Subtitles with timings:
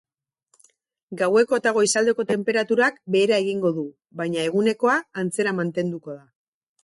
[1.19, 3.85] Gaueko eta goizaldeko tenperaturak behera egingo du
[4.23, 6.25] baina egunekoa antzera mantenduko da.